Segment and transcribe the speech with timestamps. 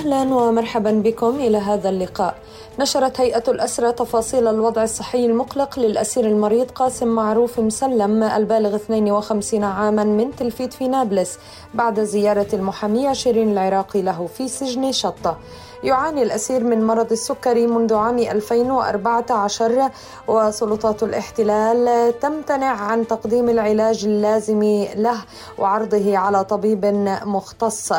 [0.00, 2.34] أهلا ومرحبا بكم إلى هذا اللقاء.
[2.78, 10.04] نشرت هيئة الأسرى تفاصيل الوضع الصحي المقلق للأسير المريض قاسم معروف مسلم البالغ 52 عاما
[10.04, 11.38] من تلفيت في نابلس
[11.74, 15.38] بعد زيارة المحامية شيرين العراقي له في سجن شطة.
[15.82, 19.90] يعاني الأسير من مرض السكري منذ عام 2014
[20.28, 24.62] وسلطات الاحتلال تمتنع عن تقديم العلاج اللازم
[24.94, 25.16] له
[25.58, 26.84] وعرضه على طبيب
[27.24, 27.92] مختص.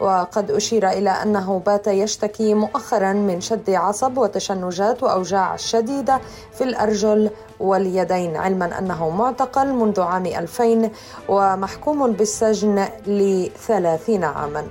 [0.00, 6.20] وقد أشير إلى أنه بات يشتكي مؤخرا من شد عصب وتشنجات وأوجاع شديدة
[6.58, 7.30] في الأرجل
[7.60, 10.90] واليدين علما أنه معتقل منذ عام 2000
[11.28, 14.64] ومحكوم بالسجن لثلاثين عاما.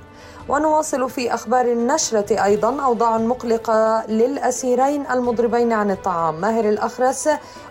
[0.48, 2.82] ونواصل في أخبار النشرة أيضا.
[2.82, 6.40] أوضاع مقلقة للأسيرين المضربين عن الطعام.
[6.40, 7.28] ماهر الأخرس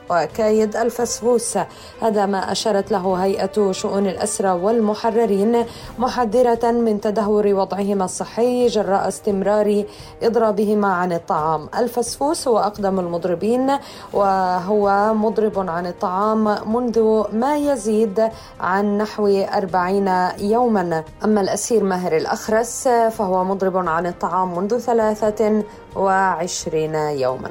[0.09, 1.57] وكايد الفسفوس.
[2.01, 5.65] هذا ما أشارت له هيئة شؤون الأسرى والمحررين
[5.99, 9.83] محذرة من تدهور وضعهما الصحي جراء استمرار
[10.23, 11.69] إضرابهما عن الطعام.
[11.77, 13.71] الفسفوس هو أقدم المضربين
[14.13, 20.07] وهو مضرب عن الطعام منذ ما يزيد عن نحو أربعين
[20.39, 21.03] يوما.
[21.23, 25.63] أما الأسير ماهر الأخرس فهو مضرب عن الطعام منذ ثلاثة
[25.95, 27.49] وعشرين يوما.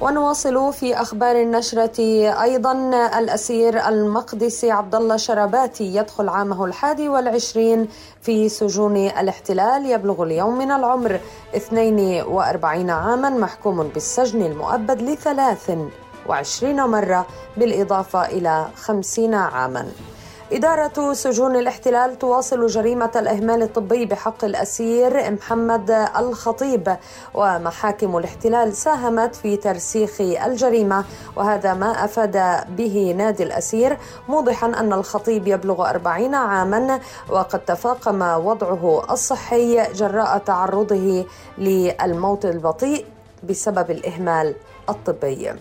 [0.00, 2.00] ونواصل في أخبار النشرة
[2.42, 2.72] أيضا.
[3.18, 7.88] الأسير المقدسي عبد الله شرباتي يدخل عامه الحادي والعشرين
[8.22, 11.20] في سجون الاحتلال يبلغ اليوم من العمر
[11.54, 15.70] 42 عاما محكوم بالسجن المؤبد لثلاث
[16.28, 19.86] وعشرين مرة بالإضافة إلى خمسين عاماً.
[20.52, 26.96] إدارة سجون الاحتلال تواصل جريمة الإهمال الطبي بحق الأسير محمد الخطيب
[27.34, 31.04] ومحاكم الاحتلال ساهمت في ترسيخ الجريمة
[31.36, 33.98] وهذا ما أفاد به نادي الأسير
[34.28, 37.00] موضحا أن الخطيب يبلغ أربعين عاما
[37.30, 41.24] وقد تفاقم وضعه الصحي جراء تعرضه
[41.58, 43.04] للموت البطيء
[43.48, 44.54] بسبب الإهمال
[44.88, 45.52] الطبي.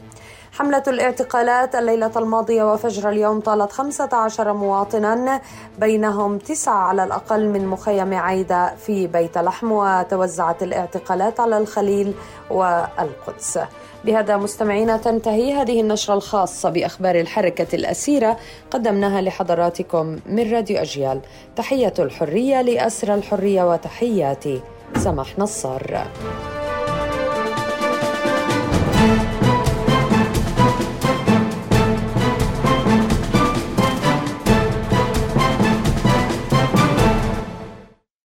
[0.58, 5.42] حملة الاعتقالات الليلة الماضية وفجر اليوم طالت 15 مواطنا
[5.80, 12.14] بينهم تسعة على الأقل من مخيم عايدة في بيت لحم وتوزعت الاعتقالات على الخليل
[12.50, 13.60] والقدس.
[14.06, 18.38] بهذا مستمعينا تنتهي هذه النشرة الخاصة بأخبار الحركة الأسيرة
[18.72, 21.22] قدمناها لحضراتكم من راديو أجيال.
[21.56, 24.62] تحية الحرية لأسر الحرية وتحياتي
[24.98, 26.08] سمح نصار.